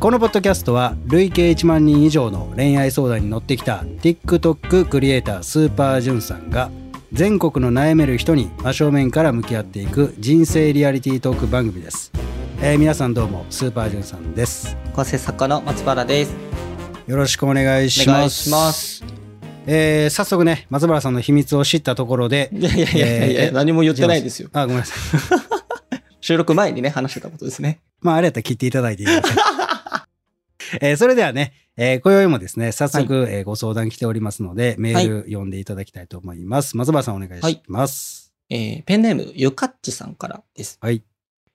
[0.00, 6.70] このポッドキャストは累計1万人以上の恋愛相談に乗ってきた TikTok クリエイタースーパージュンさんが
[7.12, 12.12] 全国の悩める人に真正面から向き合っていく人生リアリティートーク番組です、
[12.62, 16.34] えー皆さんどうもスーパージュンさんです構成作家の松原です。
[17.08, 19.04] よろしくお願いしますお願いします。
[19.66, 24.48] えー早速ね松原さんの秘密を知ったところでいやいやいやいや、えー何も言ってないですよ。
[24.52, 24.98] あごめんなさい
[26.20, 27.80] 収録前にね、話してたことですね。
[28.00, 29.57] まああれやったら切っていただいていいですか
[30.80, 36.76] えーそれではね、えー今宵もですね、早速、えーご相談来ておりますので、メール読んでいただきたいと思います。
[36.76, 38.34] 松原さんお願いします。
[38.50, 40.78] えーペンネーム、ゆかっちさんからです。
[40.80, 41.02] はい。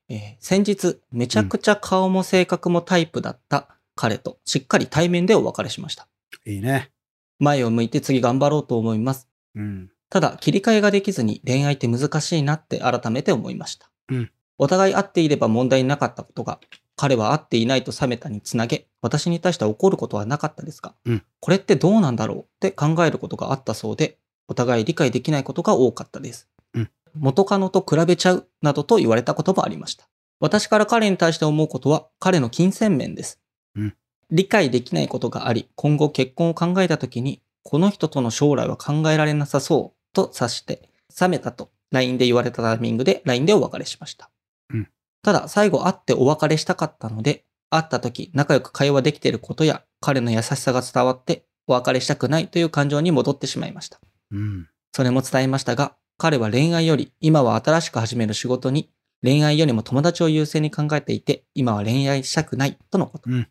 [0.09, 6.07] えー先日、めちゃくちゃ顔も性格もタイプだった彼と、しっかり対面でお別れしました。
[6.45, 6.91] いいね。
[7.39, 9.27] 前を向いて次頑張ろうと思います。
[9.55, 9.89] うん。
[10.09, 13.89] ただ、切り替えができずに恋愛って難しいなって改めて思いました。
[14.09, 16.59] うんお互い会っていれば問題なかったことが、
[16.95, 22.39] 彼は会っていないと冷めたにつなげ、私に対して怒ることはなかったですが、うんこれってどうなんだろう？
[22.39, 26.49] って考えることがあったそうで、お互い理解できないことが多かったです。
[26.73, 30.07] うん元カノと比べちゃうなどと言われたこともありました。
[30.39, 33.39] 私から彼に対して思うことは彼の金銭面です。
[33.75, 33.95] うん
[34.31, 40.89] 理解できないことがあり、今後結婚を考えたときに、この人との将来は考えられなさそうと察して、
[41.21, 44.31] 冷めたと LINE で言われたタイミングで LINE でお別れしました。
[44.71, 44.89] うん
[45.21, 53.99] ただ、最後会ってお別れしたかったので、会った時仲良く会話できていることや、彼の優しさが伝わって、お別れしたくないという感情に戻ってしまいました。
[54.31, 54.67] うん。
[54.91, 58.91] それも伝えましたが、彼は恋愛より今は新しく始める仕事に、
[59.23, 63.29] 恋愛よりも友達を優先に考えていて、今は恋愛したくないとのこと。
[63.29, 63.47] うん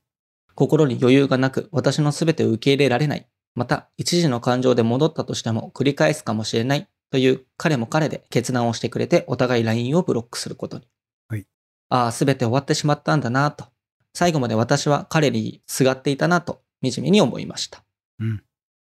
[0.54, 3.26] 心に余裕がなく、私の全てを受け入れられない。
[3.54, 10.86] また、一時の感情で戻ったとしても繰り返すかもしれないという彼も彼で決断をしてくれて、お互い LINE をブロックすることに。
[11.28, 11.46] はい
[11.88, 13.66] ああ、全て終わってしまったんだなと。
[14.14, 17.84] 最後まで私は彼にすがっていたなと、惨めに思いました。
[18.20, 18.42] うん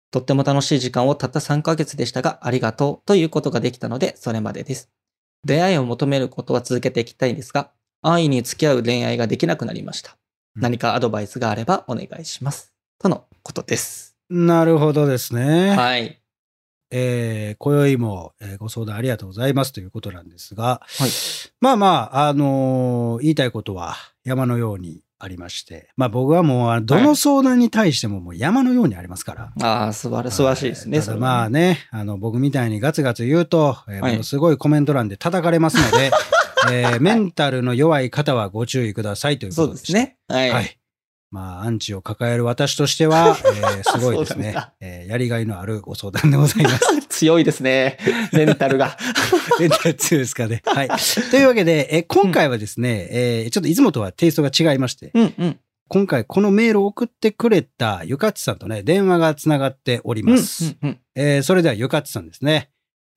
[0.09, 4.89] とっても楽しい時間をたった3ヶ月でしたが、ありがとうということができたので、それまでです。
[5.43, 7.71] 出会いを求めることは続けていきたいですが、
[8.01, 10.11] 安易に付き合う恋愛ができなくなりました。
[10.11, 10.17] うん
[10.61, 12.73] 何かアドバイスがあればお願いします。
[12.97, 14.15] とのことです。
[14.29, 15.75] なるほどですね。
[15.75, 16.19] はい。
[16.89, 21.09] えー、今宵も、えーご相談ありがとうございますということなんですが、はい。
[21.61, 29.67] まあまあ、あのー言いたいことは山のようにありまして、まあ僕はもうどの相談に対してももう山のようにありますから。
[29.67, 30.99] ああ、素晴ら素晴らしいですね。
[30.99, 36.11] ただまあね、あの、僕みたいにガツガツ言うと、えーはいものすごいコメント欄で叩かれますので、
[36.71, 40.17] えーメンタルの弱い方はご注意くださいというこそうとですね。
[40.27, 40.49] はい。
[40.51, 40.77] はい。
[41.29, 44.55] まあ、アンチを抱える私としては、えー すごいですね。
[44.79, 47.06] えーやりがいのあるご相談でございます。
[47.17, 47.97] 強いですね。
[48.31, 48.95] メンタルが。
[49.59, 50.61] メンタル強いですかね。
[50.65, 50.89] はい。
[51.31, 55.59] というわけで、えー今回はですね、えーちょっといつもとはテイストが違いまして、うんうん。
[55.87, 60.63] 今回このメールを送ってくれたゆかっちさんとね、電話がつながっております。
[60.63, 62.69] うんうんうんえーそれではゆかっちさんですね。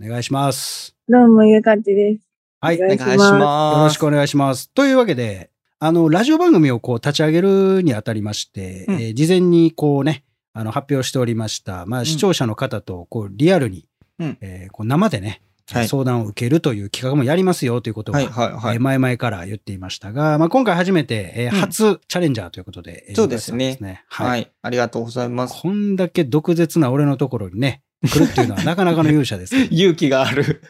[0.03, 0.97] お願いします。
[1.07, 2.21] どうも、ゆかちです。
[2.63, 2.77] はい。
[2.77, 3.77] お願いします。
[3.79, 4.71] よろしくお願いします。
[4.73, 13.87] というわけで、あの、ラジオ番組をこう立ち上げるにあたりまして、うんえー事前にこうね、あの、発表しておりました、まあ、ん視聴者の方とこうリアルに、
[14.21, 15.43] うんえーこう生でね、
[15.73, 18.79] はい相談を受けるという企画もやりますよということを、はいはい。
[18.81, 23.79] 前々から言っていましたが、まあ、今回初めて、えーうん初チャレンジャーということで、えーそうですねゆかち
[24.17, 24.41] さんはい。
[24.41, 24.53] はい。
[24.63, 25.63] ありがとうございます。
[25.63, 29.57] こんだけ毒舌な俺のところにね、来るっていうのは なかなかの勇者です。
[29.71, 30.63] 勇気がある。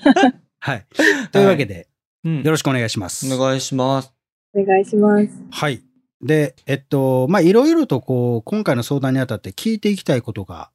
[0.60, 0.86] はい。
[1.32, 1.88] というわけで、
[2.24, 3.32] うんよろしくお願いします。
[3.32, 4.12] お願いします。
[4.54, 5.28] お願いします。
[5.50, 5.82] はい。
[6.20, 10.70] で、えっと、まあ、いろいろとこう、今回の相談にあたって聞いていきたいことが、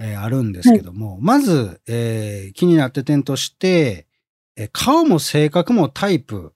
[0.00, 4.06] えーあるんですけども、まず、えー気になって点として、
[4.56, 6.54] えー顔も性格もタイプっ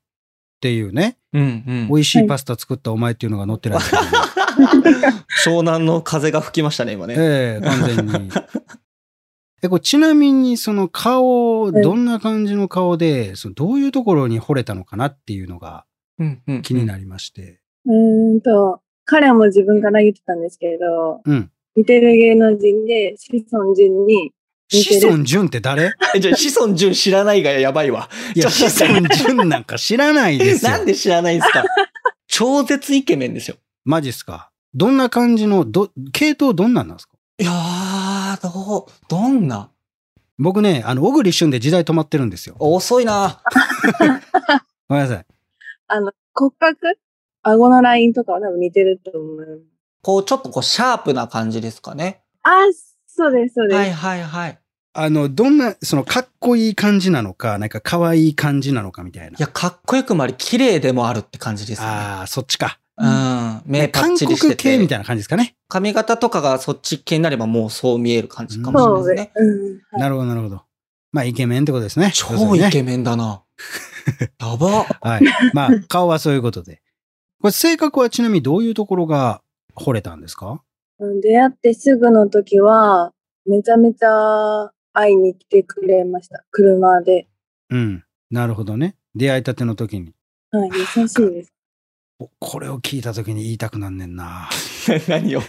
[0.61, 1.95] ていうね、うんうん美。
[1.95, 4.09] 味しいパスタ作ったお前っていうのが載ってるんですけども、
[5.45, 7.15] 湘南の風が吹きましたね、今ね。
[7.19, 8.31] ええ完全に。
[9.63, 15.87] え、これちなみにその顔、はいどんな感じの顔で、そのどういうところに惚れたのかなっていうのが
[16.19, 17.61] うんうん気になりまして。
[17.87, 21.51] うーんと、彼も自分から言ってたんですけど、うん。
[21.77, 24.33] 似てる芸能人で、子孫順に、
[24.71, 25.93] 子孫淳って誰？
[26.15, 28.09] え じゃあ、子孫淳知らないがやばいわ。
[28.35, 30.71] いや、子孫淳なんか知らないですよ。
[30.71, 31.65] なんで知らないんですか？
[32.27, 33.57] 超絶イケメンですよ。
[33.85, 34.51] マジっすか？
[34.75, 37.15] どんな感じの、ど、系統どんなんなんですか？
[37.39, 39.71] いやー、どう、どんな？
[40.39, 42.57] 僕ね、あの、小栗旬で時代止まってるんですよ。
[42.59, 43.41] 遅いな。
[44.89, 45.27] ごめんなさい。
[45.89, 46.99] あの、骨格？
[47.43, 49.63] 顎のラインとかは多分似てると思う。
[50.05, 52.21] こう、ちょっとこう、シャープな感じですかね。
[52.43, 52.53] あ、
[53.07, 53.79] そうです、そうです。
[53.79, 54.59] はいはいはい。
[54.93, 59.31] あの、どんな、その、かっこいい感じなのか、なんか可愛い感じなのかみたいな。
[59.31, 61.89] いや、かっこよくもあり、綺麗でもあるって感じですね。
[61.89, 62.79] ああ、そっちか。
[62.99, 63.63] うん。
[63.65, 64.63] 目パッ韓チリしてて。
[64.63, 65.57] 国系みたいな感じですかね。
[65.69, 69.33] 髪型とかがそっち系になればもうそう見える感じかもしれないですね。
[69.35, 69.73] うん。
[69.73, 70.63] はいなるほど、なるほど。
[71.13, 72.07] まあ、イケメンってことですね。
[72.07, 73.43] メ超イケメンだな。
[74.41, 74.85] やば。
[75.01, 75.23] はい。
[75.53, 76.83] まあ、顔はそういうことで。
[77.41, 79.41] これ、性格はちなみにどういうところが
[79.77, 80.63] 惚れたんですか？
[80.99, 83.13] うん出会ってすぐの時は、
[83.47, 86.45] めちゃめちゃ会いに来てくれました。
[86.51, 87.29] 車で。
[87.71, 88.05] うん。
[88.31, 88.97] なるほどね。
[89.15, 90.13] 出会いたての時に。
[90.51, 91.53] はい、優しいです。
[92.21, 94.49] おこれを聞いた時に言いたくなんねんな。
[95.09, 95.41] 何を？
[95.41, 95.43] い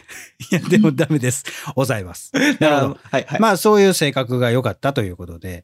[0.50, 1.44] や、でもダメです。
[1.76, 2.32] 抑えます。
[2.60, 3.00] なるほど。
[3.04, 3.40] はいはい。
[3.40, 5.64] まあ、そういう性格が良かったということで、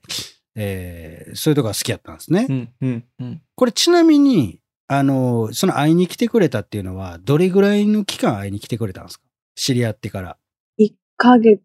[0.56, 2.46] えーそういうとこが好きやったんですね。
[2.50, 3.42] うんうんうん。
[3.56, 4.60] これちなみに、
[4.94, 9.26] あの、その会いに来てくれたっていうのは、どれぐらいの期間会いに来てくれたんですか？
[9.56, 10.38] 知り合ってから。
[10.80, 11.62] 1ヶ月。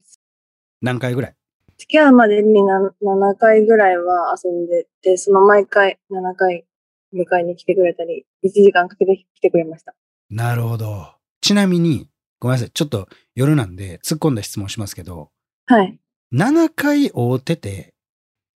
[0.80, 1.34] 何回ぐらい？
[1.76, 6.66] 付き合うまでにな7回ぐらいは遊んでて、その毎回7回
[7.12, 9.94] 迎えに来てくれたり、1時間かけて来てくれました。
[10.30, 11.12] なるほど。
[11.40, 12.08] ちなみに、
[12.38, 12.70] ごめんなさい。
[12.70, 15.30] ちょっと夜なんで突っ込んだ質問しますけど、
[15.66, 15.98] はい。
[16.32, 17.92] 7回会うてて、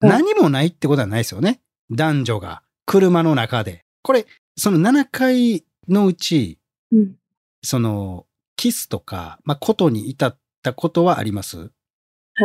[0.00, 1.60] はい何もないってことはないですよね？
[1.90, 3.84] 男女が車の中で。
[4.02, 4.24] これ、
[4.60, 6.58] その7回のうち、
[6.92, 7.14] うん。
[7.62, 8.26] その、
[8.56, 11.56] キスとか、まあ、ことに至ったことはあります？
[11.56, 11.64] は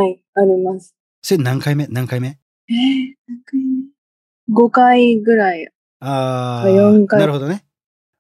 [0.08, 0.96] い、あります。
[1.22, 1.88] それ何回目？
[1.88, 2.40] 何回目？
[2.70, 5.68] えー、何回目 ?5 回ぐらい。
[6.00, 7.66] ああ、4回なるほどね。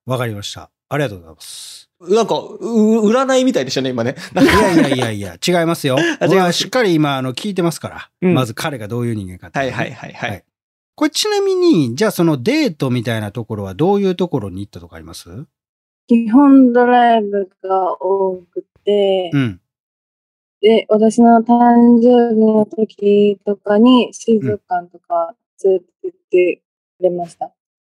[0.06, 0.72] わかりました。
[0.90, 1.90] ありがとうございます。
[2.02, 4.16] なんか、う、占いみたいでしたね、今ね。
[4.42, 5.98] いやいやいやいや、 違いますよ。
[5.98, 8.12] 違います俺はしっかり今、あの、聞いてますから。
[8.22, 10.42] うんまず彼がどういう人間かってはいねはいはいははいい。
[10.96, 15.46] これちなみに、じゃあそのデートみたいなところはどういうところに行ったとかあります？
[16.08, 19.62] 基本ドライブが多くて、うん。
[20.62, 26.62] で、私の誕生日の時とかに水族館とか連れて行って
[27.00, 27.52] くれました。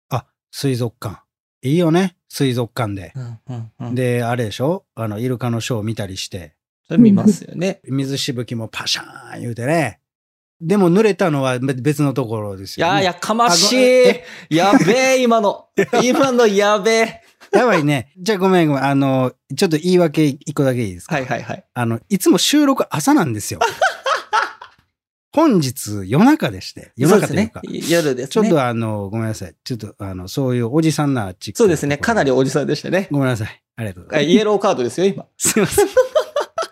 [0.09, 1.24] あ、水族館。
[1.63, 2.18] いいよね。
[2.27, 3.13] 水族館で。
[3.15, 3.95] うんうんうん。
[3.95, 4.86] で、あれでしょ？
[4.95, 6.56] あの、イルカのショー見たりして、
[6.88, 7.80] それ見ますよね。
[7.88, 10.00] 水しぶきもパシャーン言うてね。
[10.62, 13.02] でも濡れたのは別のところですよ、ね。
[13.02, 14.56] いやー、やかましい。
[14.56, 15.66] やべえ、今の。
[16.04, 17.22] 今のやべえ。
[17.52, 18.13] やばいね。
[18.18, 18.84] じゃあごめんごめん。
[18.84, 21.16] あの、ちょっと言い訳一個だけいいですか？
[21.16, 21.66] はいはいはい。
[21.74, 23.60] あの、いつも収録朝なんですよ。
[25.34, 26.92] 本日夜中でして。
[26.96, 27.62] 夜中というか。
[27.63, 27.96] そうですね。
[27.98, 28.31] 夜ですね。
[28.31, 29.56] ちょっとあの、ごめんなさい。
[29.63, 31.98] ちょっとあの、そういうおじさんなチックそうですね。
[31.98, 32.31] かなりり。
[32.31, 33.08] おじさんでしたね。
[33.12, 33.63] ごめんなさい。
[33.78, 34.36] ありがとうござあいます。
[34.36, 35.25] イエローカードですよ、今。
[35.38, 35.88] すいません。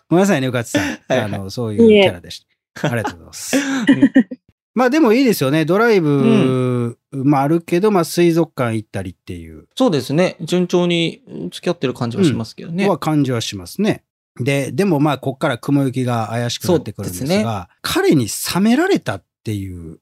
[0.10, 0.82] ごめんなさいね、うかつさん。
[0.82, 2.49] はいはいあの、そういうキャラでした。
[2.82, 3.58] ありがとうございます。
[4.76, 5.66] まあでもいいですよね。
[5.66, 10.38] ドライブ、まああるけど、まあ水族館行ったりっていうそうですね。
[10.42, 11.22] 順調に
[11.52, 12.88] 付き合ってる感じはしますけどね。
[12.88, 14.04] は感じはしますね。
[14.40, 20.00] で、でもまあこっから雲行きが怪しくなってくるんですが、すね彼に冷められたっていう。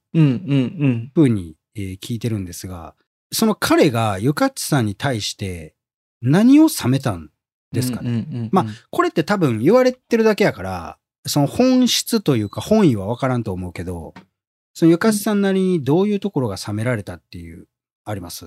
[1.13, 2.93] ふうに、えー聞いてるんですが、
[3.31, 5.75] その彼がゆかっちさんに対して
[6.21, 7.29] 何を冷めたん
[7.71, 8.49] ですかね。
[8.51, 14.13] まこれって多分言われてるだけやから、その本質というか本意はわからんと思うけど、
[14.73, 17.67] そのゆかっちさんなりにどういうところが冷められたっていう、
[18.05, 18.45] あります？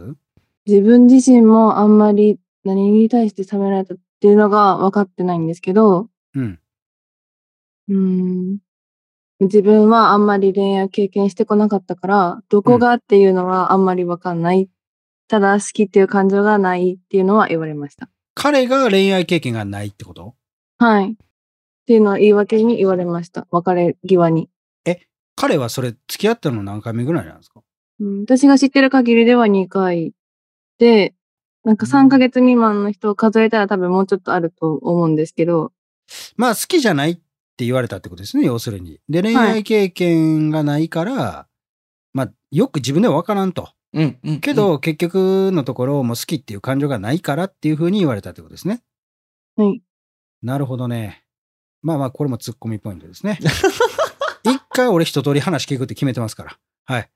[0.66, 6.60] 自分自身もあんまり何に対して冷められたっていうのが分かってないんですけど、うん。
[7.88, 8.58] うーん
[9.40, 14.68] 自分はあんまり恋愛経験してこなかったから、どこがっていうのはあんまり分かんない。
[15.28, 18.10] ただ好きっていう感情がないっていうのは言われました。
[18.34, 20.34] 彼が恋愛経験がないってこと？
[20.78, 21.16] はい。
[21.90, 23.48] っていうのは言い訳に言われました。
[23.50, 24.48] 別れ際に。
[25.34, 27.62] 彼はそれ付き合ったの何回目ぐらいなんですか？
[27.98, 30.12] うん、私が知ってる限りでは2回
[30.78, 31.14] で、
[31.64, 35.72] なんか3ヶ月未満の人を数えたら多分もうちょっとあると思うんですけど、
[36.36, 37.16] まあ好きじゃないっ
[37.56, 39.00] て言われたってことですね、要するに。
[39.08, 41.48] で、恋愛経験がないから、
[42.12, 43.70] まあよく自分ではわからんと。
[43.94, 44.40] うんうん。
[44.40, 48.82] けど、結局のところもう好きっていう感情がないからっていうふうに言われたってことですね。
[49.56, 49.82] はい。
[50.42, 51.24] なるほどね。
[51.82, 53.38] まあまあ、これもツッコミポイントですね。
[54.44, 56.58] 一回俺一通り話聞くって決めてますから。
[56.84, 57.10] はい。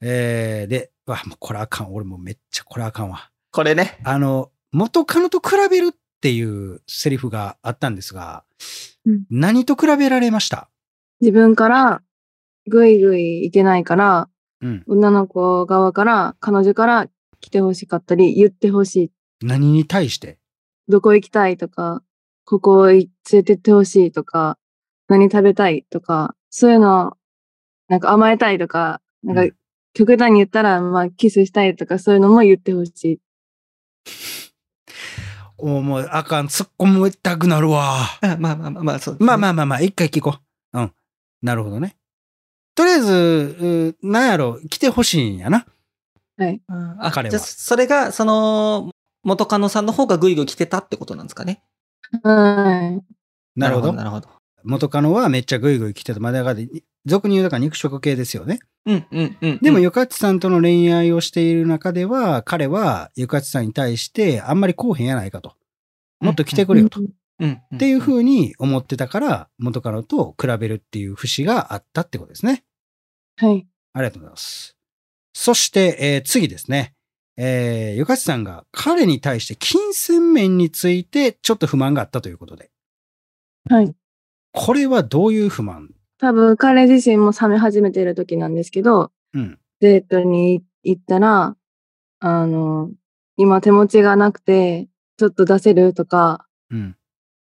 [0.00, 1.94] えー、で、わ、もうこれあかん。
[1.94, 3.30] 俺もうめっちゃこれあかんわ。
[3.50, 3.98] これね。
[4.04, 8.44] あの、元カノと比べるっていうセリフがあったんですが、
[9.06, 10.68] うん何と比べられました？
[11.20, 12.02] 自分から
[12.66, 14.28] ぐいぐいいけないから、
[14.60, 14.84] うん。
[14.86, 17.08] 女の子側から、彼女から
[17.40, 19.12] 来てほしかったり、言ってほしい。
[19.46, 20.38] 何に対して？
[20.88, 22.02] どこ行きたいとか、
[22.48, 24.56] ここ連れてってほしいとか、
[25.06, 27.14] 何食べたいとか、そういうの、
[27.88, 29.56] なんか甘えたいとか、なんうんか
[29.92, 33.20] 極端に言ったら、まあキスしたいとか、そういうのも言ってほしい。
[35.58, 36.46] おもうあかん。
[36.46, 38.06] 突っ込みたくなるわ。
[38.22, 40.38] あまあまあまあまあ、そうねまあまあまあまあ、一回聞こ
[40.72, 40.78] う。
[40.78, 40.92] うん。
[41.42, 41.96] なるほどね。
[42.74, 45.66] とりあえず、うなんやろ、来てほしいんやな。
[46.38, 46.62] はい。
[46.66, 48.90] うんあ彼はじゃあそれが、その、
[49.22, 51.62] 元カノさんの方がグイグイ来てたってことなんですかね。
[52.22, 53.00] は
[53.56, 53.92] なるほど。
[53.92, 54.28] なるほど。
[54.64, 56.20] 元カノはめっちゃグイグイ来てた。
[56.20, 56.60] まあ、だから、
[57.06, 58.58] 俗に言うだから肉食系ですよね。
[58.86, 59.58] うんうんうん。
[59.60, 65.54] でも、うんゆかちさんとの恋愛をしている中では、彼はゆかちさんに対してあんまりこうへんやないかと。
[66.20, 66.66] もっと来てい。
[66.66, 67.00] くれよと。
[67.00, 67.04] っ
[67.40, 67.78] うんうん。
[67.78, 72.64] ていう風に思ってたから、元カノと比べるっていう節があったってことですね。
[73.36, 73.66] はい。
[73.92, 74.76] ありがとうございます。
[75.32, 76.94] そして、えー次ですね。
[77.40, 82.70] えー、ゆかちさんが彼に対して金銭面についてちょっと不満があったということで。
[83.70, 83.94] はい。
[84.52, 85.90] これはどういう不満？
[86.18, 89.58] 多分彼自身も冷め始めてる時なんですけど、うん。
[89.78, 91.54] デートに行ったら、
[92.18, 92.90] あの、
[93.36, 96.96] 今手持ちがなくて、ちょっと出せるとか、うん。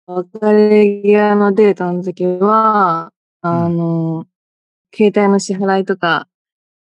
[0.05, 3.11] 別れ際のデートの時は、
[3.41, 4.27] あの、
[4.95, 6.27] 携帯の支払いとか、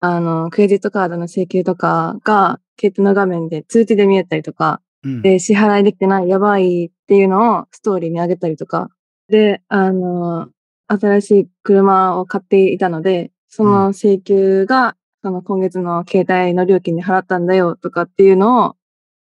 [0.00, 5.22] あの、クレジットカードの請求とかが、携帯の画面で通知で見えたりとか、うん。
[5.22, 8.90] で、支払いできてない、やばいっていうのをストーリーに上げたりとか、
[9.28, 10.48] で、あの、
[10.88, 18.76] 新しい車を買っていたので、その請求が、その今月の携帯の料金で払ったんだよとかっていうのを、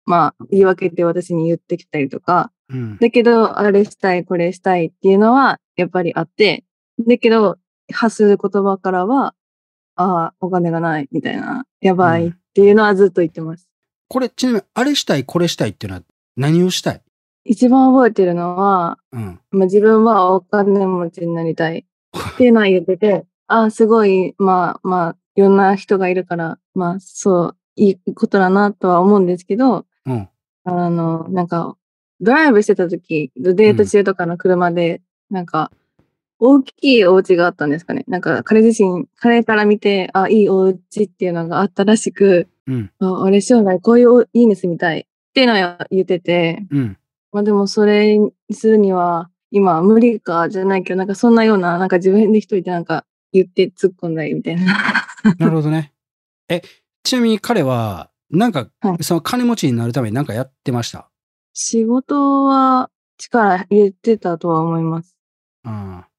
[0.07, 2.99] まあ、言い訳って私に言ってきたりとか、うん。
[2.99, 6.65] だけど、あれしたい、これしたいっていうのは、やっぱりあって、
[7.07, 7.59] だけど、
[7.93, 9.35] 発する言葉からは、
[9.97, 13.69] ああ、お金がない、みたいな、やばいっていうのはずっと言ってます。
[14.09, 16.05] これ、ちなみに、あれしたい、これしたいっていうのは
[16.37, 17.03] 何をしたい？
[17.45, 19.41] 一番覚えてるのは、うん。
[19.51, 21.87] まあ、自分はお金持ちになりたい
[22.35, 30.29] っていうのは言ってて、 ああ、すごい、まあまあ、いろんな人がいるから、まあ、そう、いいことだなとは思うんですけど、うん。
[30.65, 31.77] あの、なんか、
[32.21, 35.73] ドライブしてた時、デート中とかの車で、なんか、
[36.45, 38.05] 大きいお家があったんですかね。
[38.09, 42.91] なんか、彼自身、彼から見て、あ、いいお家っていうのがあったらしく、うん。
[42.99, 46.99] あ、俺将来こういう家に住みたいっていうのを言ってて、うん。
[47.31, 55.07] まあでもそれにするには、今無理かじゃないけど、なんかそんなような、なんか自分で一人でなんか言って突っ込んだりみたいな。
[55.39, 55.93] なるほどね。
[56.49, 56.63] え、
[57.05, 61.09] ちなみに彼は、なんかは、いその金持ちになるためになんかやってました？
[61.53, 65.17] 仕事は力入れてたとは思います。
[65.65, 66.12] ああ。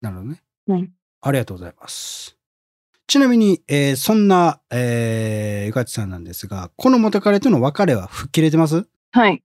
[0.00, 0.42] なるほどね。
[0.66, 0.90] はい。
[1.22, 2.36] ありがとうございます。
[3.06, 8.86] ちなみに、えーそんな、えー、ゆかちさんなんですが、この元彼との別れは吹っ切れてます？
[9.10, 9.42] はい。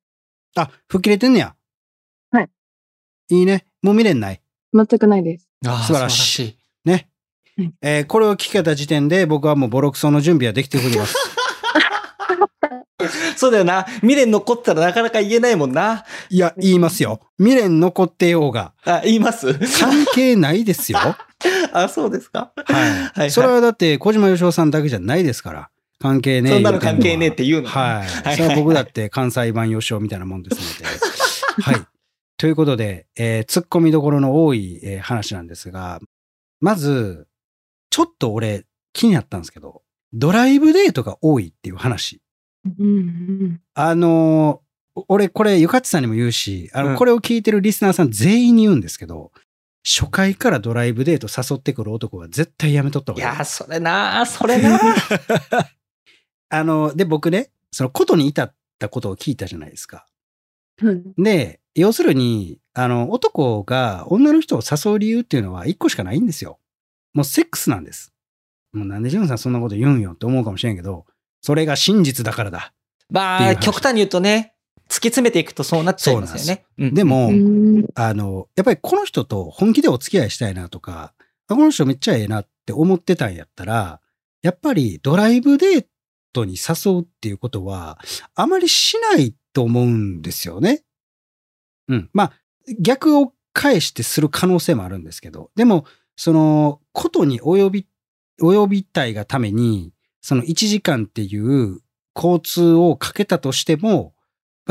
[0.55, 1.55] あ、吹っ切れてんねや。
[2.31, 2.49] はい。
[3.29, 3.65] いいね。
[3.81, 4.41] もう見れんない？
[4.73, 5.49] 全くないです。
[5.65, 6.57] ああ素晴らしいい。
[6.85, 7.09] ね
[7.57, 7.73] はい。
[7.81, 11.15] えーこれを聞けた時点で僕はもうボロクソの準備はできております。
[13.37, 13.83] そうだよな。
[14.01, 16.05] 未練残ったらなかなか言えないもんな。
[16.29, 17.19] いや、言いますよ。
[17.37, 18.73] 未練残ってようが。
[18.85, 19.53] あ、言います？
[19.79, 20.97] 関係ないですよ。
[20.99, 21.17] は
[21.73, 22.51] あ、そうですか？
[22.69, 22.73] い。
[23.19, 25.69] はいそれはだって小島よしおさんだけじゃないですから。
[25.99, 27.69] 関係ねえそんなの関係ねえって言うの。
[27.69, 28.27] はい。
[28.27, 30.95] はいそれは僕だって関西版よしおみたいなもんですので。
[31.61, 31.81] はい。
[32.37, 35.99] ということで、えー、突っ込みどころの多い、えー話なんですが、
[36.59, 37.27] まず、
[37.89, 39.83] ちょっと俺気になったんですけど、
[40.13, 42.21] ドライブデートが多いっていう話。
[42.65, 42.91] うんう
[43.45, 43.61] ん。
[43.73, 44.65] あのー
[45.09, 49.33] 俺これゆかちさんにも言うし、あの、うんこれを聞いてるリスナーさん全員に言うんですけど、
[49.83, 53.35] 初回からドライブデート誘ってくる男は絶対やめとった方がいい。
[53.35, 54.79] いや、それな、それな。
[56.49, 60.07] あの、で、僕ね、そのことに至ったことを聞いたじゃないですか。
[60.81, 66.57] うんで、要するに、あの、男が女の人を誘う理由っていうのは一個しかないんですよ。
[67.13, 68.13] もうセックスなんです。
[68.71, 71.05] もうなんでジュンさんそんなこと言うんよって思うかもしれんけど、
[71.45, 72.73] それが真実だからだ。
[73.11, 74.55] まあ、極端に言うとね、
[74.89, 76.65] 突き詰めていくとそうなっちゃいますよね。
[76.79, 81.13] うんでも、うんあの、やっぱりこの人と本気でお付き合いしたいなとか、
[81.47, 84.01] あこの人めっちゃええなって思ってたんやったら、
[84.41, 85.85] やっぱりドライブデー
[86.33, 87.99] トに誘うっていうことは、
[88.33, 90.81] あまりしないと思うんですよね。
[91.89, 92.09] うん。
[92.11, 92.33] まあ、
[92.79, 95.85] 逆を返してする可能性もあるんですけど、でも、
[96.15, 97.87] その、ことに及び、
[98.41, 99.93] 及びたいがために、
[100.25, 101.81] その1時間っていう
[102.15, 104.15] 交通をかけたとしても、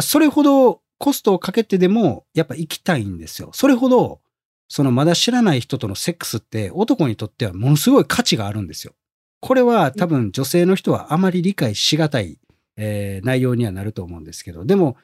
[0.01, 3.51] それほどコストをかけてでも、やっぱ行きたいんですよ。
[3.53, 4.21] それほど、
[4.67, 8.95] そのまだ知らない人とのセックスって男にとってはものすごい価値があるんですよ。
[9.39, 12.41] これは多分女性の人はあまり理解しがたい、
[12.77, 14.97] えー内容にはなると思うんですけど、でも、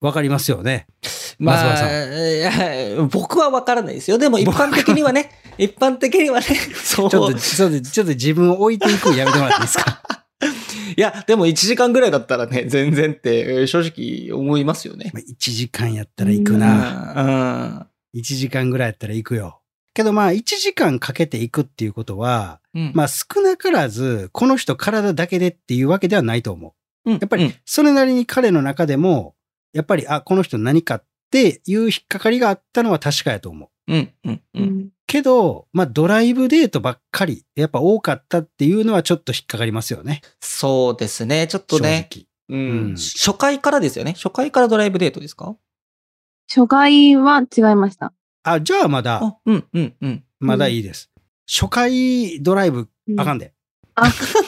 [0.00, 0.88] わかりますよね。
[1.38, 4.18] まあ、僕は分からないですよ。
[4.18, 5.30] でも一般的にはね、
[5.64, 7.10] 一般的にはね、 そう。
[7.10, 10.02] ちょっと、ちょっと、ちょっと自分を置いていくのやめてもらっていいですか？
[10.96, 13.80] いや、でも1時間ぐらいだったらね、全然ってえー正
[14.30, 15.10] 直思いますよね。
[15.14, 17.86] まあ ?1 時間やったら行くうな。
[18.14, 18.18] ん。
[18.18, 19.60] 1時間ぐらいやったら行くよ。
[19.92, 22.92] けどまあ1時間かけて行くっていうことは、うん。
[22.94, 26.74] まあ少なからず、この人体だけでっていうわけではないと思
[27.04, 27.10] う。
[27.10, 27.18] うん。
[27.18, 29.34] やっぱりそれなりに彼の中でも、
[29.72, 33.92] やっぱり、あ、この人何かっていう引っかかりがあったのは確かやと思う。
[33.94, 34.40] うん、うん、う。
[34.54, 34.88] うんん。
[35.10, 40.20] けど、まあドライブデートばっかり、やっぱ多かったっていうのはちょっと引っかかりますよね。
[40.40, 41.48] そうですね。
[41.48, 42.08] ちょっとね。
[42.12, 42.26] 正直。
[42.48, 44.12] うんうん初回からですよね。
[44.12, 45.56] 初回からドライブデートですか？
[46.48, 48.12] 初回は違いました。
[48.44, 50.24] あ、じゃあまだ、あ、うん、うん、うん。
[50.38, 51.10] まだいいです。
[51.48, 52.88] 初回ドライブ
[53.18, 53.52] あかんで。
[53.96, 54.04] あ、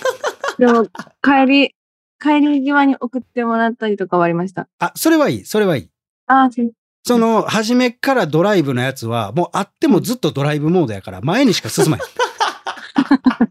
[0.59, 0.87] でも、
[1.23, 1.75] 帰り、
[2.21, 4.69] 帰り際に送ってもらったりとかはありました。
[4.79, 5.91] あ、それはいい、それはいい。
[6.27, 6.73] あ、そう
[7.05, 12.03] その、初めからドライブのやつは、もうあってもずっとドライブモードやから、前にしか進まへん。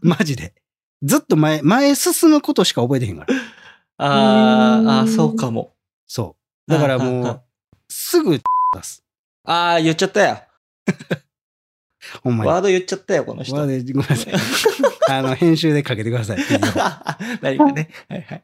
[0.00, 0.54] マジで。
[1.02, 3.34] ずっと前、前進むことしか覚えてへんから。
[3.98, 5.74] あー、あそうかも。
[6.06, 6.36] そ
[6.68, 6.70] う。
[6.70, 7.42] だからあああもう、
[7.88, 8.38] すぐ
[8.74, 9.04] 出す。
[9.44, 10.42] あー、言っちゃったよ。
[12.22, 12.50] ほんまに。
[12.50, 13.56] ワード言っちゃったよ、この人。
[13.56, 14.34] ワードごめんなさい。
[15.10, 16.60] あの、編集でかけてくださいっていう。
[16.74, 17.88] だ何かね。
[18.08, 18.42] はいはい。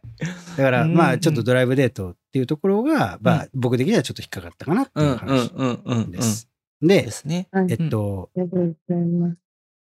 [0.57, 6.49] から、うんまあ、ちょっとドライブデートっていうところが、まうあ、僕的にはちょっと引っかかったかなってうん、うん、いう話です。
[6.81, 7.49] でで、すね。
[7.53, 9.37] はいえっと、ありがとうございます。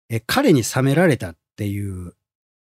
[0.09, 2.13] え彼に冷められたっていう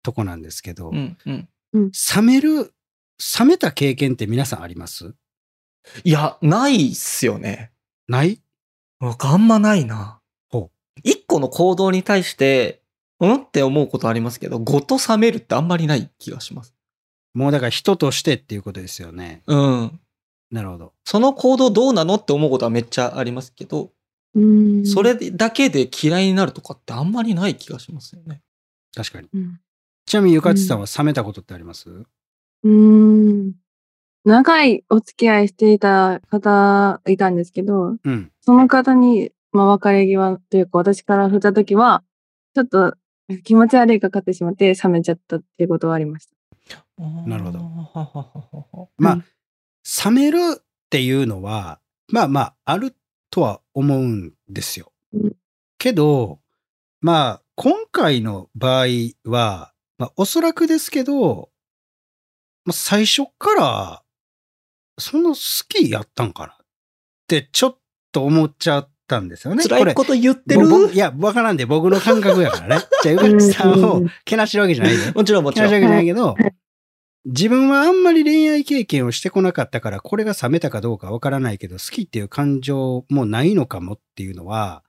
[0.02, 0.92] とこなんですけど。
[0.92, 2.72] 冷める、
[3.38, 5.14] 冷めた経験って皆さんあります？
[6.04, 7.70] いや、ないっすよね。
[8.08, 8.40] ない？
[8.98, 10.15] 僕あんまないな。
[10.96, 12.82] ほ一個の行動に対して、
[13.18, 16.74] うんって思うことありますけど、ごと冷めるってあんまりない気がします。
[17.34, 19.42] もうだから人としてっていうことですよね。
[19.46, 20.00] うん。
[20.50, 20.92] なるほど。
[21.04, 23.90] その行動どうなのって思うことはめっちゃありますけど、
[24.34, 24.86] うん。
[24.86, 28.42] それだけで嫌いになるとかってあんまりない気がしますよね。
[28.94, 29.28] 確かに。
[29.32, 29.60] うん。
[30.06, 33.52] ちなみにゆかちさんは冷めたことってあります、うーん。
[34.24, 38.30] 長いお付き合いしていた方いたんですけど、うん。
[38.40, 42.04] その方に、まあ、別れ際というか、私から振ったときは、
[42.54, 42.94] ちょっと
[43.44, 46.82] 気持ち悪いがかってしまって冷めちゃったっていうことはありました。
[47.26, 48.90] なるほどど。
[48.98, 49.24] まあ、うん
[50.04, 52.96] 冷めるっていうのは、まあまあ、ある
[53.30, 54.92] とは思うんですよ。
[55.12, 55.36] うん
[55.78, 56.40] けど、
[57.00, 58.86] まあ、今回の場合
[59.24, 61.50] は、まあ、おそらくですけど、
[62.64, 64.02] まあ、最初から、
[64.98, 66.56] そんな好きやったんかなっ
[67.28, 67.78] て、ちょっ
[68.10, 69.64] と思っちゃったんですよね。
[69.64, 70.92] 辛いこと言ってる？
[70.92, 72.84] いや、わからんで、僕の感覚やからね。
[73.02, 75.12] じゃあ、ゆさんをけなしてるわけじゃないで。
[75.12, 75.70] もちろんもちろん。
[75.70, 76.52] けなしてるわけじゃないけど、
[77.26, 84.84] 自分はあんまり恋愛経験をしてこなかったから、これが冷めたかどうかわからないけど、好きっていう感情もないのかもっていうのは、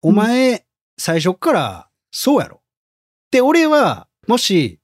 [0.00, 0.64] お前、
[0.98, 2.56] 最初っからそうやろ。
[2.56, 4.78] って俺は、もし、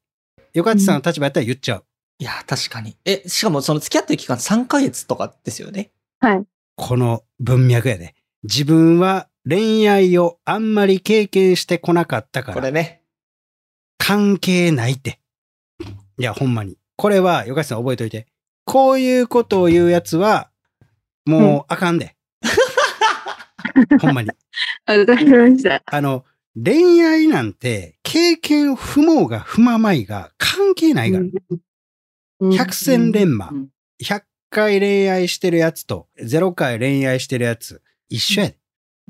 [0.55, 1.85] よかちさんの立場やったら言っちゃう。
[2.19, 2.97] いや、確かに。
[3.05, 5.91] え、しかもその付き合ってる期間3ヶ月とかですよね。
[6.19, 6.45] はい。
[6.77, 8.15] この文脈やで。
[8.45, 13.03] 自分は恋愛をあんまり経験してこなかったから、これね。
[13.99, 15.21] 関係ないって。
[16.19, 16.77] いや、ほんまに。
[16.97, 18.27] これは、よかちさん覚えといて。
[18.65, 20.51] こういうことを言うやつは、
[21.25, 22.17] もうあかんで。
[24.01, 24.31] ほんまに。
[24.87, 25.83] あ、わかりました。
[25.85, 26.25] あの、
[26.63, 31.25] 恋愛なんて、経験不毛が不ままいが関係ないから。
[31.25, 31.31] うん
[32.41, 33.69] 百戦錬磨うん
[34.01, 38.59] 100回恋愛してるやつと、0回恋愛してるやつ、一緒やで。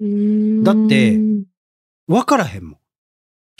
[0.01, 1.19] うんだって
[2.07, 2.79] わからへんもん。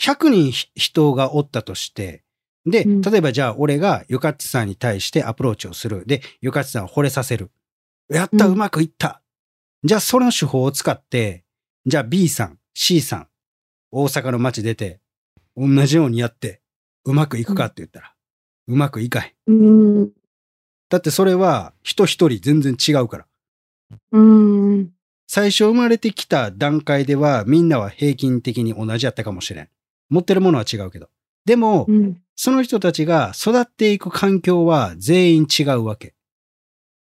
[0.01, 2.23] 100人ひ人がおったとして、
[2.65, 6.03] で、うん例えばじゃあ俺がゆかっちさんに対してアプローチをする。
[6.05, 7.51] で、ゆかっちさんを惚れさせる。
[8.09, 9.21] やった、うまくいった。
[9.83, 11.45] じゃあその手法を使って、
[11.85, 13.27] じゃあ B さん、C さん、
[13.91, 14.99] 大阪の街出て、
[15.55, 16.61] 同じようにやって、
[17.05, 18.13] うまくいくかって言ったら、
[18.67, 20.09] うまくいかへん。
[20.89, 23.25] だってそれは人一人全然違うから。
[24.11, 24.91] うん。
[25.31, 29.69] 最初生まれてきた段階ではみんなは平均的に同じやったかもしれん。
[30.09, 31.07] 持ってるものは違うけど。
[31.45, 32.19] でも、うん。
[32.35, 36.15] その人たちが育っていく環境は全員違うわけ。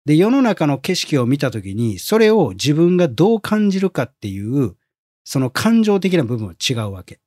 [0.05, 4.77] で、世の中の景色を見たときに、それを自分がどう感じるかっていう、
[5.25, 7.19] その感情的な部分は違うわけ。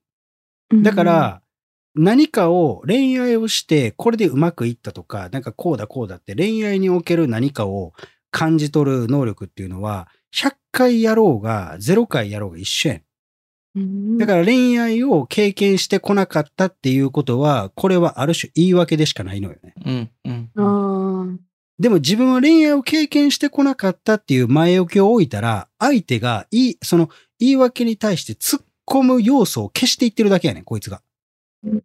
[0.73, 1.41] だから、
[1.95, 7.91] 何かを恋愛をして、これでうまくいったとか、なんかこうだこうだって恋愛における何かを
[8.31, 13.01] 感じ取る能力っていうのは、100回やろうが0回やろうが一緒やん。
[13.75, 19.73] うん、だから恋愛を経験してこなかったっていうことは、これはある種言い訳でしかないのよね。
[20.25, 21.39] うん、うん。
[21.79, 31.01] でも自分は恋愛を経験してこなかったっていう前置きを置いたら、相手がいい、その言い訳に対して突っ込む要素を消していってるだけやねん、こいつが
[31.63, 31.83] うん。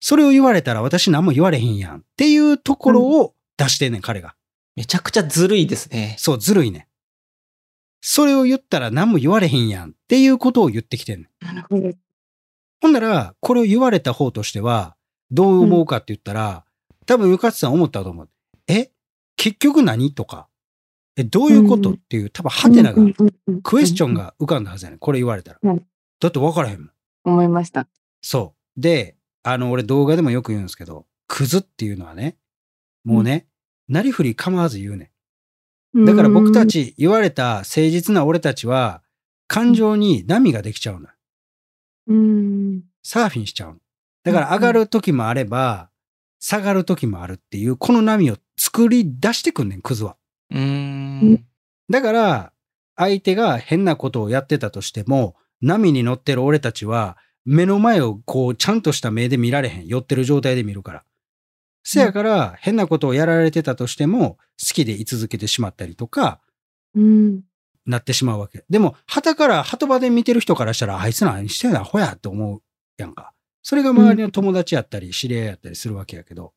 [0.00, 4.34] それを言われたら私何も言われへんやんっていうところを出してんねん、彼が。
[4.76, 6.16] めちゃくちゃずるいですね。
[6.18, 6.84] そう、ずるいねん。
[8.02, 11.26] それを言ったら何も言われへんやんっていうことを言ってきてん。
[11.40, 11.90] なるほど。
[12.82, 14.96] ほんなら、これを言われた方としては、
[15.30, 16.66] どう思うかって言ったら、
[17.06, 18.28] 多分、ゆかつさん思ったと思う。
[19.36, 20.48] 結局何とか、
[21.16, 21.90] え、どういうこと？
[21.90, 23.02] うんっていう、多分ハテナが、
[23.62, 24.22] クエスチョンが。
[24.24, 24.98] が浮かんだはずやねん。
[24.98, 25.58] これ言われたら。
[25.62, 25.86] うん
[26.20, 26.90] だって分からへんもん。
[27.24, 27.88] 思いました。
[28.20, 28.80] そう。
[28.80, 32.36] で、あの、俺動画でもよく言うんですけど、クズっていうのはね、
[33.02, 33.48] もうね、
[33.88, 35.08] なりふり構わず言うねん。
[35.94, 39.02] だから僕たち言われた誠実な俺たちは、
[39.46, 41.08] 感情に波ができちゃうの。
[42.08, 42.82] うん。
[43.02, 43.76] サーフィンしちゃうの。
[44.24, 45.90] だから上がる時もあれば、
[46.40, 50.16] 下がる時もあるっていう、この波を作り出してくんねん、クズは。
[50.50, 51.44] うーん。
[51.90, 52.52] だから、
[52.96, 59.86] 相手が変なことをやってたとしても、波に乗ってる俺たちは、目の前をこう、ちゃんとした目で見られへん。
[59.86, 61.04] 寄ってる状態で見るから。
[61.82, 66.40] せやから、変なことをやられてたとしても、好きで居続けてしまったりとか、
[66.94, 67.42] うん。
[67.86, 68.64] なってしまうわけ。
[68.70, 72.62] でも、旗から、鳩場で見てる人からしたら、あいつ何してんだ、アホやって思う
[72.96, 73.32] やんか。
[73.62, 76.52] それが周りの友達やったり、知り合いやったりするわけやけど。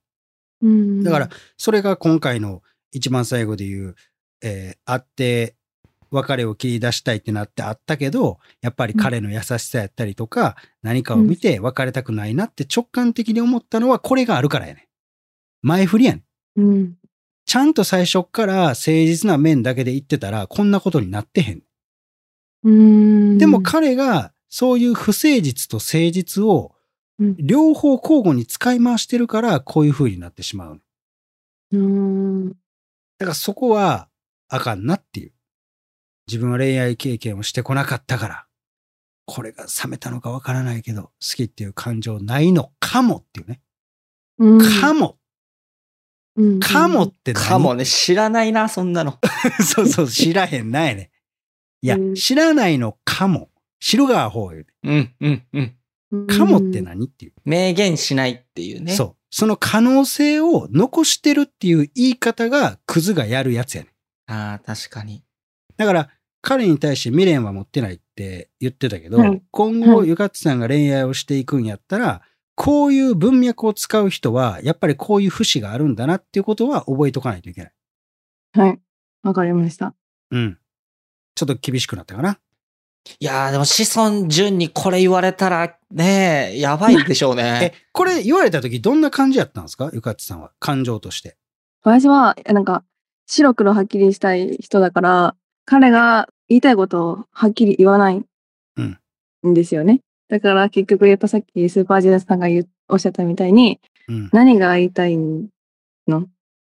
[0.61, 1.03] うん。
[1.03, 2.61] だから、それが今回の
[2.91, 3.95] 一番最後で言う、
[4.43, 5.55] えー会って、
[6.11, 14.83] 別れを切り出したいってなってあったけど、やっぱり彼の優しさやったりとか、何かを見て別れたくないなって直感的に思ったのはこれがあるからやねん。
[15.65, 16.23] 前振りやね
[16.57, 16.61] ん。
[16.61, 16.97] うん。
[17.45, 21.63] ちゃんと最初っから誠実な面だけで言ってたら、こんなことになってへん。
[22.63, 23.37] うん。
[23.39, 26.71] でも彼がそういう不誠実と誠実を
[27.17, 30.81] うん両方交互に使い回してるから、こういう風になってしまうの。
[31.71, 32.49] うん。
[32.49, 32.55] だ
[33.19, 34.09] からそこは
[34.49, 35.31] あかんなっていう。
[36.27, 38.45] 自分は恋愛経験をしてこなかったから、
[39.25, 43.61] これが冷めたのかわからないけど、好きっていう感情ないのかもっていうね。
[44.37, 44.81] うん。
[44.81, 45.17] かも。
[46.35, 47.43] うんかもって何？
[47.43, 49.19] かもね、知らないな、そんなの。
[49.63, 51.11] そうそう、知らへんないね。
[51.81, 53.49] いやう、ん知らないのかも。
[53.79, 55.15] 知るが方言うね。
[55.21, 55.75] うん、うん、
[56.11, 56.27] うん。
[56.27, 57.33] かもって何っていう。
[57.45, 58.93] 明言しないっていうね。
[58.93, 59.15] そう。
[59.29, 63.89] その可能性を残してるっていう言い方がクズがやるやつやね。
[64.27, 65.23] ああ、確かに。
[65.77, 66.09] だから、
[66.41, 72.21] 彼に対して未練は持ってないって言ってたけど、はい今後、はいゆかつさんが恋愛をしていくんやったら、
[72.55, 77.73] こういう文脈を使う人は、やっぱりこういう節があるんだなっていうことは覚えとかないといけない。
[78.53, 78.79] はい。
[79.23, 79.93] わかりました。
[80.31, 80.57] うん。
[81.35, 82.39] ちょっと厳しくなったかな？
[83.19, 87.73] いやー、でも子孫順にこれ言われたら、ねえ、やばいでしょうえね。
[87.91, 89.91] これ言われた時どんな感じやったんですか？
[89.93, 90.51] ゆかつさんは。
[90.59, 91.37] 感情として。
[91.83, 92.83] 私は、なんか、
[93.27, 98.23] 白黒はっきりしたい人だから、彼が言いたいことをはっきり言わない
[98.77, 98.99] うん
[99.45, 100.01] んですよね。
[100.27, 104.29] だから結局、やっぱさっきスーパージェラスさんが言うおっしゃったみたいに、うん。
[104.33, 106.19] 何が言いたいの？
[106.19, 106.27] っ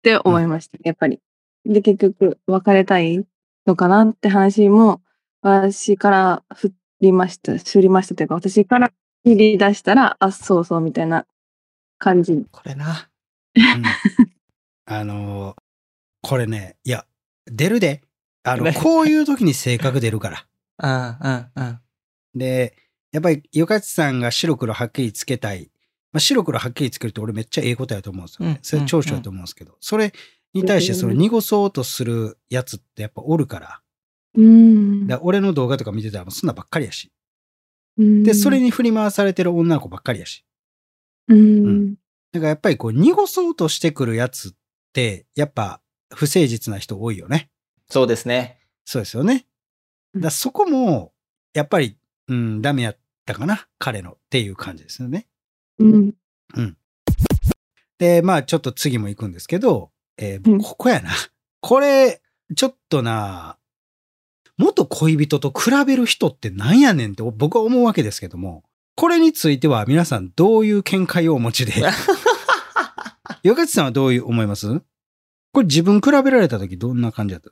[0.02, 1.20] て思いました、やっぱり。
[1.66, 3.26] で、結局、別れたい
[3.66, 5.02] のかなって話も、
[5.42, 8.92] 私から振りました、振りましたというか、私から
[9.24, 11.26] 切り出したら、あ、そうそう、みたいな
[11.98, 12.46] 感じ。
[12.52, 13.10] これな。
[13.56, 13.84] うん
[14.86, 15.56] あのー
[16.22, 17.06] これね、いや、
[17.46, 18.02] 出るで。
[18.44, 20.46] あの、ね こういう時に性格出るか
[20.80, 21.18] ら。
[21.22, 21.80] うん、うん、うん。
[22.36, 22.76] で、
[23.12, 25.72] やっぱり、ゆかちさんが白黒はっきりつけたい。
[26.12, 28.52] まあ、白黒はっきりつけると俺めっちゃええことやと思うんですよね。
[28.54, 30.14] うんそれ長所やと思うんですけど、それ
[30.54, 33.82] に対してそれ濁そうとするやつってやっぱおるから。
[34.36, 35.08] うん。
[35.08, 37.12] だから俺の動画とか見てたらもうそんなばっかりやし。
[37.98, 40.46] うんで、それに振り回されてる女の子ばっかりやし。
[41.28, 41.94] うん。
[42.32, 44.52] だからやっぱりこう濁そうとしてくるやつっ
[44.94, 45.82] て、やっぱ
[46.14, 47.50] 不誠実な人多いよね。
[47.88, 48.60] そうですね。
[48.86, 49.46] そうですよね。
[50.16, 51.14] だからそこも、
[51.54, 51.98] やっぱり、
[52.30, 53.68] うん、ダメやったかな？
[53.78, 55.28] 彼のっていう感じですよね。
[55.80, 56.14] うん。
[57.98, 61.10] で、まあちょっと次も行くんですけど、えーうんここやな。
[61.60, 62.22] これ、
[62.56, 63.58] ちょっとな、
[64.58, 68.64] 元恋人と比べる人ってなんやねんって僕は思うわけですけども、
[68.96, 71.74] これについては皆さんどういう見解をお持ちで、
[73.44, 74.82] よかちさんはどういう思います？
[75.54, 77.50] これ自分比べられた時どんな感じだった？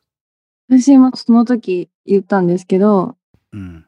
[0.70, 3.16] 私もその時言ったんですけど、
[3.54, 3.86] うん。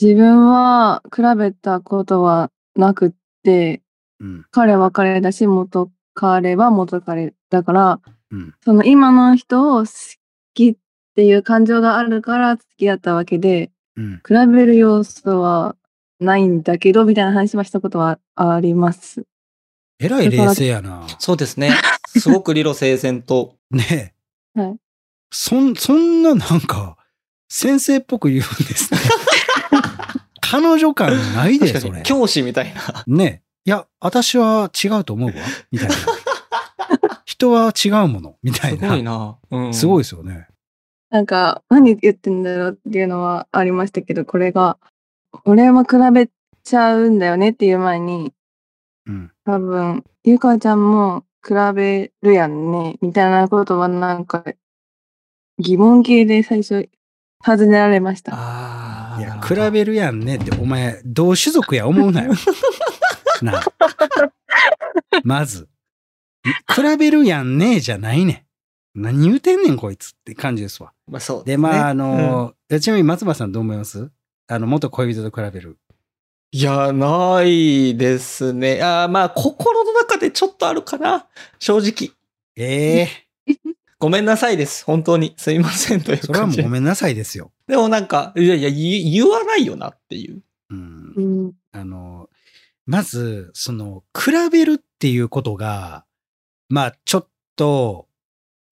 [0.00, 3.82] 自分は比べたことはなくって、
[4.20, 4.44] うん。
[4.50, 8.54] 彼は彼だし、元彼は元彼だから、うん。
[8.64, 9.90] その今の人を好
[10.54, 10.76] きっ
[11.14, 14.22] ていう感情があるから付き合ったわけで、うん。
[14.26, 15.76] 比べる要素は
[16.20, 19.24] ないんだけど、みたいな話はしたことはあります。
[20.00, 21.06] えらい冷静やな。
[21.18, 21.70] そうですね。
[22.08, 23.56] すごく理路整然と。
[23.70, 24.14] ね
[24.56, 24.60] え。
[24.60, 24.76] はい
[25.36, 26.96] そん、そんななんか、
[27.48, 29.00] 先生っぽく言うんですね。
[30.60, 32.02] 彼女感ないで、それ。
[32.02, 33.04] 教師みたいな。
[33.06, 33.42] ねえ。
[33.66, 35.34] いや、私は違うと思うわ。
[35.72, 35.94] みたいな。
[37.24, 38.36] 人は違うもの。
[38.42, 38.90] みたいすな。
[38.90, 39.38] ごいな。
[39.50, 39.74] うん。
[39.74, 40.46] すごいですよね。
[41.10, 44.78] なんか、何言ってんだろうっていうのはありましたけど、これが、
[45.44, 46.28] 俺も比べ
[46.62, 48.32] ちゃうんだよねっていう前に、
[49.06, 49.32] うん。
[49.44, 54.44] 多分、ゆかちゃんも比べるやんね、みたいなことはなんか、
[55.58, 56.88] 疑問形で最初、
[57.44, 58.83] 尋ねられました。
[59.18, 62.32] いや、比べるやんねって、お前、同種族や思うなよ。
[63.42, 63.64] なあ。
[65.22, 65.68] まず。
[66.74, 68.46] 比べるやんねじゃないね
[68.96, 69.00] ん。
[69.02, 70.92] 何言うてんねん、こいつって感じですわ。
[71.08, 74.10] まあそうで、すねまあ、あうんの、ちなみに松葉さんどう思います？
[74.46, 75.78] あの、元恋人と比べる。
[76.52, 78.80] いや、ないですね。
[78.82, 81.26] あーまあ、心の中でちょっとあるかな。
[81.58, 82.14] 正直。
[82.56, 83.08] え
[83.46, 83.54] え
[83.98, 84.84] ごめんなさいです。
[84.84, 85.34] 本当に。
[85.36, 86.02] すいません。
[86.02, 87.50] というそれはもうごめんなさいですよ。
[87.66, 90.42] でもなんか、いやいや、言言わないよなっていう。
[90.70, 91.22] うんう。
[91.48, 91.52] ん。
[91.72, 92.28] あの、
[92.86, 96.04] まず、その、比べるっていうことが、
[96.68, 98.08] まあ、ちょっと、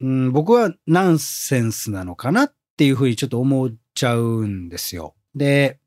[0.01, 5.15] うん、僕はナンセンスなのかなっていうふうにちょっと思っちゃうんですよ。
[5.35, 5.79] で、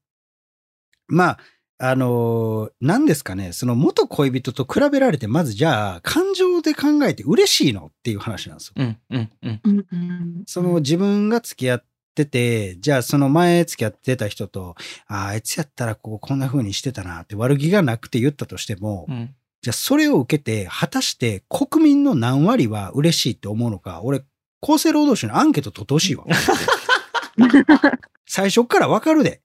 [1.08, 1.40] まあ、
[1.78, 8.74] あの、何ですかね、その元恋人と比べられて、まずじゃあ、感情で考えて嬉しいのっていう話なんですよ。
[8.78, 9.62] うん、うん、うん。
[9.64, 10.44] うんうん。
[10.48, 14.76] その自分が付き合ってて、じゃあその前付き合ってた人と、
[15.08, 19.36] ああ、あいつやったらこここんな風にしてたなって悪気がなくて言ったとしても、うん。
[19.62, 24.24] じゃあそれを受けて、果たして国民の何割は嬉しいって思うのか、俺、
[24.62, 26.26] 厚生労働省にアンケート取ってほしいわ。
[28.26, 29.42] 最初っからわかるで。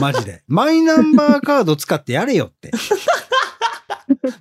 [0.00, 0.42] マジで。
[0.46, 2.70] マイナンバーカード使ってやれよって。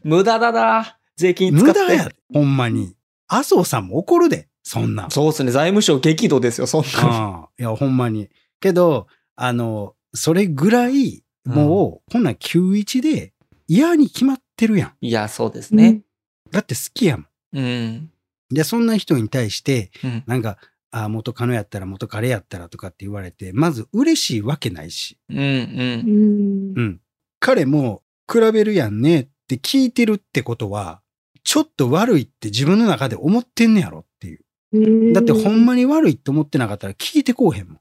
[0.03, 0.97] 無駄だな。
[1.15, 1.79] 税金使って。
[1.79, 2.15] 無駄やで。
[2.33, 2.95] ほんまに。
[3.27, 4.47] 麻生さんも怒るで。
[4.65, 5.11] そんなん。
[5.11, 5.51] そうですね。
[5.51, 8.29] 財務省激怒ですよ、そんないや、ほんまに。
[8.59, 13.33] けど、あの、それぐらい、もう、こんなん91で
[13.67, 14.93] 嫌に決まってるやん。
[15.01, 16.01] いや、そうですね。
[16.49, 17.27] だって好きやもん。
[17.53, 18.11] うん。
[18.49, 20.23] で、そんな人に対して、うん。
[20.25, 20.57] なんか、
[20.89, 25.19] あ元カノやったら元彼やったらとかって言われて、まず嬉しいわけないし。
[25.29, 25.41] うん、う。
[25.41, 26.73] うん。
[26.75, 27.01] うんん。
[27.39, 28.01] 彼も、
[28.31, 31.01] 比べるやんねって聞いてるってことは、
[31.43, 34.44] ちょっと悪いって自分の中で思ってんねやろっていう。
[34.75, 37.79] うんだってほんまに悪いって思ってなかったら聞いてこうへんもん。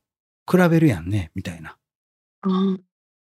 [0.50, 1.76] 比べるやんねみたいな。
[2.42, 2.76] あ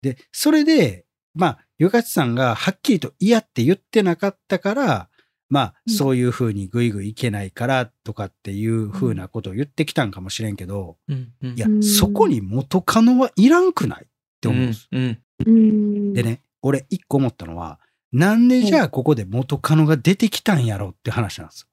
[0.01, 5.09] で、それで、まあ、ゆかちさんがはっきりと嫌って言ってなかったから、
[5.49, 11.55] まあ、うんそういうふうにぐいぐいいけないからとかっていうふうなことを言ってきたんかもしれんけど、うん、うん。
[11.55, 14.07] いやう、んそこに元カノはいらんくないっ
[14.41, 14.87] て思うんです。
[14.91, 15.49] うん、うん。
[15.49, 16.13] うん。
[16.13, 17.79] でね、俺一個思ったのは、
[18.11, 21.67] なんでじゃあここで元カノが出てきたんやろって話なんですよ。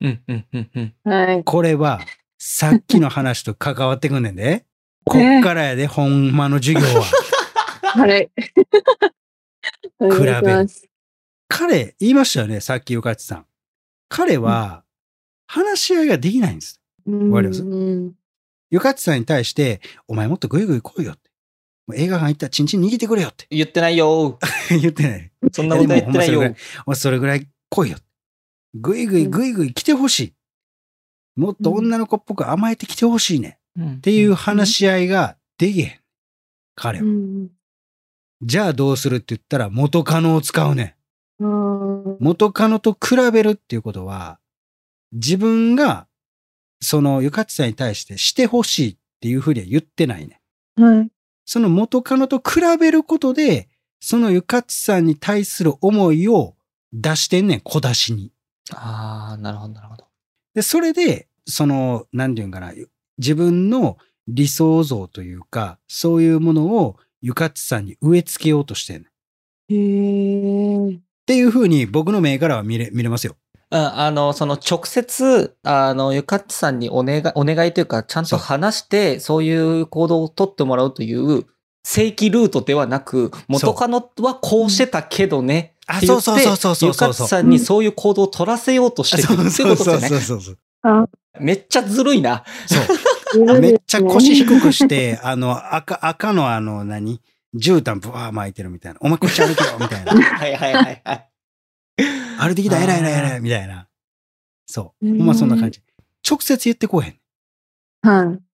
[0.00, 0.94] うん、うん、うん、うん。
[1.10, 1.44] はい。
[1.44, 2.00] これは、
[2.38, 4.64] さっきの話と関わってくんねんで。
[5.04, 7.04] こっからやで、ほんまの授業は。
[7.82, 8.30] はい。
[9.98, 10.88] お願いします
[11.48, 13.46] 彼、言いましたよね、さっきゆかちさん。
[14.08, 14.84] 彼は、
[15.46, 16.80] 話し合いができないんです。
[17.06, 17.62] うんわかります？
[17.62, 18.12] うん
[18.70, 21.30] ゆかちさんに対して、お前もっとグイグイ来いよって。
[21.86, 24.40] もう映画館行ったらチンチン握ってくれよって言ってないよ。
[24.70, 25.30] 言ってない。
[25.52, 26.52] そんなことは言ってないよ。
[26.96, 27.98] それぐらい来いよ。
[28.80, 30.34] グイグイグイグイ来てほしい。
[31.36, 33.58] もっと女の子っぽく甘えてきてほしいね。
[33.78, 36.00] っっていう話し合いができへん。
[36.74, 37.04] 彼は。
[37.04, 37.50] うん
[38.42, 40.96] じゃあどうするって言ったら元カノを使うね
[41.38, 44.38] 元カノと比べるっていうことは、
[45.12, 46.06] 自分が、
[46.80, 50.40] そのゆかちさんに対してしてほしいっていうふうには言ってないね。
[50.76, 51.08] はい。
[51.44, 53.68] その元カノと比べることで、
[54.00, 56.54] そのゆかちさんに対する思いを
[56.92, 58.32] 出してんねん、小出しに。
[58.72, 60.06] ああ、なるほど、なるほど。
[60.54, 62.72] で、それで、その、なんていうんかな、
[63.18, 63.98] 自分の
[64.28, 69.06] 理想像というか、そういうものをゆかちさんに植え付けようとしてん
[69.68, 69.74] へ
[70.90, 71.00] え。
[71.26, 73.36] ていうふうに僕の目からは見れ、見れますよ。
[73.70, 81.46] うん、あの、その直接、あの、ゆかっちさんにお願い、お願いというか、ちゃんと話して、そういう行動を取ってもらうという、
[81.88, 85.74] 正規ルートではなく、元カノはこうしてたけどね。
[85.86, 90.08] あそうそうそうそうそうそうゆかっちさんにそういう行動を取らせようとしてるってことですよね。
[90.20, 90.58] そうそう。
[90.82, 92.42] あ、めっちゃずるいな。
[92.66, 93.60] そう。
[93.60, 97.20] めっちゃ腰低くして、あの、赤、赤のあの何、
[97.54, 98.98] 絨毯ブワー巻いてるみたいな。
[99.00, 100.10] お前こっち歩けよみたいな。
[100.20, 101.30] はいはいはいはい。
[102.40, 103.86] 歩いてきた、偉い偉い偉いみたいな。
[104.66, 105.06] そう。
[105.06, 105.80] うんほんまそんな感じ。
[106.28, 107.20] 直接言ってこうへん。
[108.02, 108.45] はい。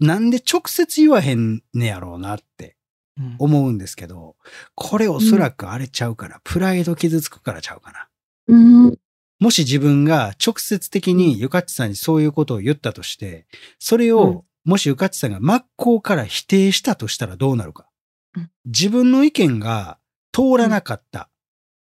[0.00, 2.76] なんで直接言わへんねやろうなって
[3.18, 3.36] うん。
[3.38, 4.36] 思うんですけど、
[4.74, 8.08] これおそらくあれちゃうから、プライド傷つくからちゃうかな。
[8.48, 8.98] うん。
[9.38, 13.46] もし自分が直接的にゆかっちさんにそういうことを言ったとして、
[13.78, 14.42] それを、うん。
[14.64, 17.88] もしゆかっちさんが真っ向から否定したとしたらどうなるか。
[18.36, 18.50] うん。
[18.66, 19.98] 自分の意見が
[20.32, 21.30] 通らなかった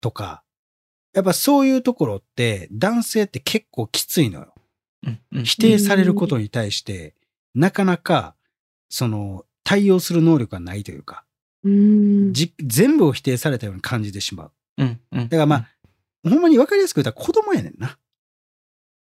[0.02, 0.44] とか、
[1.14, 4.54] やっぱそういうところって男性って結構きついのよ。
[5.44, 7.16] 否定されることに対して、
[7.58, 8.36] なかなか、
[8.90, 11.26] その、対応する能力がないというか、
[11.64, 12.34] うん。
[12.34, 14.52] じ全部を否定されたように感じてしまう。
[14.78, 15.68] うんうんだからまあ、
[16.24, 17.98] ほんまに分かりやすく言ったら子供やねんな。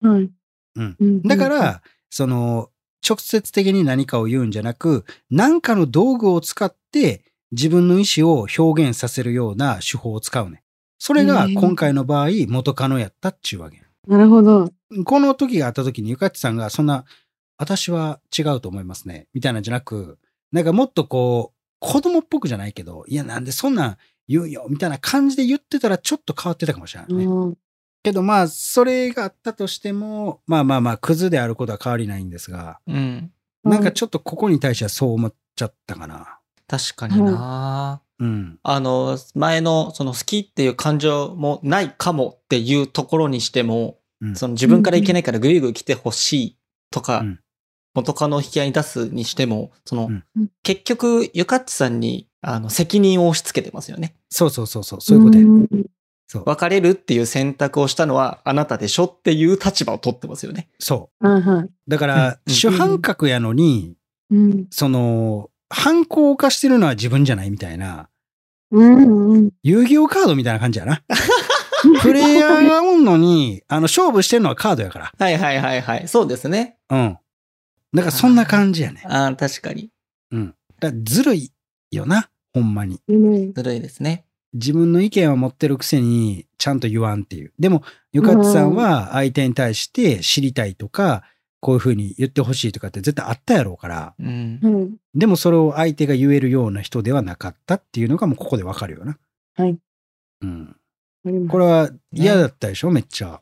[0.00, 0.30] はい。
[0.76, 1.22] うんうん。
[1.22, 2.70] だから、その、
[3.08, 10.62] 直接的に何かを言うんじゃなく、何かの道具を使って自分の意思を表現させるような手法を使うね。
[10.98, 13.82] それが今回の場合、元カノやったっちゅうわけや。
[14.08, 14.70] なるほど。
[15.04, 17.04] この時があった時にゆかっちさんがそんな、
[17.58, 19.28] 私は違うと思いますね。
[19.34, 20.18] みたいなんじゃなく、
[20.52, 23.96] なんかもっとこう、子供っぽくじゃないけど、いやなんでそんなん
[24.28, 27.24] 言うんよ、みたいな感じで言ってたらちょっと変わってたかもしれないね。
[27.24, 27.58] うん
[28.06, 33.32] けどまあ、それがあったとしても、まあまあまあ、クズであることは変わりないんですが、うん。
[33.64, 36.38] なんかちょっとここに対してはそう思っちゃったかな。
[36.68, 38.60] 確かにな、うん。
[38.62, 46.58] あの、前の、その好きっていう感情もないかもっていうところにしても、うんその自分からいけないからぐいぐい来てほしい
[46.92, 47.40] とか、うん
[47.96, 50.24] 元カノを引き合いに出すにしても、その、うん
[50.62, 54.14] 結局、ゆかっちさんに、あの、責任を押し付けてますよね。
[54.28, 55.44] そうそうそうそう、そういうことや。
[55.44, 55.66] ん
[56.26, 56.42] そう。
[56.44, 60.68] 別れるっていう選択をしたのはあなたでしょっていう立場を取ってますよね。
[60.78, 61.64] そはいはい。
[61.64, 61.70] う。
[61.88, 63.96] だから、うん主犯格やのに、
[64.30, 64.66] うん。
[64.70, 68.08] その、犯行を犯してるのは自分じゃないみたいな、
[68.72, 69.50] うんうん。
[69.62, 71.02] 遊戯王カードみたいな感じやな。
[72.02, 75.12] プレイヤーがおんのに、あの、勝負してるのはカードやから。
[75.16, 76.08] はいはいはいはい。
[76.08, 76.78] そうですね。
[76.90, 77.18] うん。
[77.92, 79.02] だからそんな感じやね。
[79.04, 79.90] ああ、確かに。
[80.80, 81.52] だからずるい
[81.90, 83.00] よな、ほんまに。
[83.08, 84.24] うんずるいですね。
[84.52, 87.52] 自分の意見は持ってるくせに、ちゃんと言わんっていう。
[87.58, 91.24] でも、ゆかつさんは相手に対して知りたいとか、
[91.60, 94.60] こういうふうに言ってほしいとかって絶対あったやろうから、うん。
[94.62, 94.96] うん。
[95.14, 99.18] でもそれを相手が言えるような人ではなかったっていうのがもうここでわかるよな。
[99.56, 99.78] はい。
[100.42, 100.76] うん。
[101.48, 103.40] これは嫌だったでしょ、めっちゃ。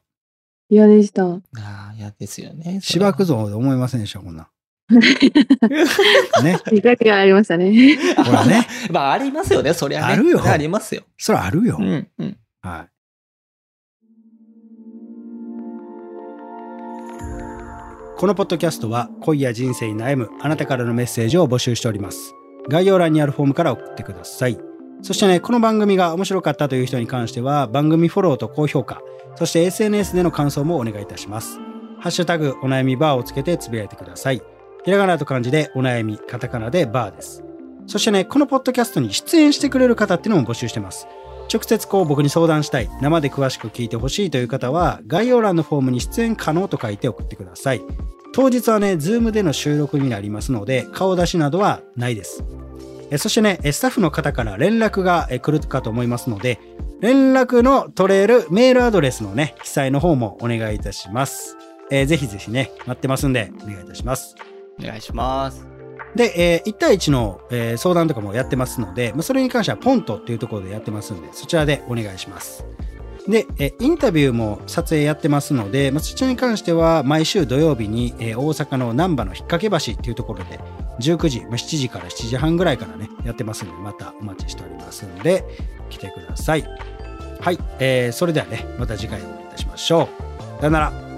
[0.75, 1.25] 嫌でした。
[1.25, 2.81] ああ、嫌ですよね。
[2.83, 4.47] しばくぞで思いませんでした、こんなん。
[6.43, 6.59] ね。
[6.73, 7.97] 見たくありましたね。
[8.17, 8.67] ほらね。
[8.91, 10.13] まあ、ありますよね、そりゃね。
[10.15, 11.03] あるよありますよ。
[11.17, 11.77] それあるよ。
[11.79, 12.37] うん、うん。
[12.61, 12.89] はい。
[18.17, 22.35] このポッドキャストは恋や人生に悩むあなたからのメッセージを募集しております。
[22.69, 24.59] 概要欄にあるフォームから送ってください。
[25.03, 29.03] そしてね、この番組が面白かったという人に関しては番組フォローと高評価、
[29.37, 31.59] そして SNS での感想もお願いいたします。
[31.99, 34.43] ハッシュタグお悩みバーをつけてつぶやいてください。
[34.85, 37.43] ひらがなと漢字でお悩み、カタカナでバーです。
[37.87, 41.07] そしてね、このポッドキャストに出演してくれる方っていうのも募集してます。
[41.53, 47.83] 直接こう僕に相談したい、生で詳しく聞いてほしいという方は、概要欄のフォームに出演可能と書いて送ってください。
[48.33, 52.45] 当日はね、ズームでの収録になりますので、顔出しなどはないです。
[53.19, 56.59] そしてね、スタッフの方から連絡が来るかと思いますので、
[57.01, 61.57] 連絡の取れるメールアドレスのね、記載の方もお願いいたします。
[61.91, 64.35] えーぜひぜひね、待ってますんで、お願いいたします。
[64.81, 65.67] お願いします。
[66.15, 72.65] で、えー1対1の、えー相談とかもやってますので、まあ、それに関してはポントっていうところでやってますんで、そちらでお願いします。
[73.29, 80.59] で、えーインタビューも撮影やってますので、まあ、そちらに関しては毎週土曜日に、えー大阪の難波の引っ掛け橋っていうところで、
[81.01, 85.45] 19時、まあ、7時から7時半ぐらいからね、やってますんで、またお待ちしておりますんで、
[85.95, 86.65] 来てください。
[87.41, 90.09] はい、えーそれではね、また次回お会いいたしましょ
[90.59, 90.61] う。
[90.61, 91.14] さよなら。